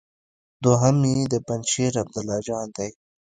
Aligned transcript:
دوهم 0.63 0.97
يې 1.09 1.19
د 1.33 1.35
پنجشېر 1.47 1.93
عبدالله 2.03 2.37
جان 2.47 2.67
دی. 2.77 2.89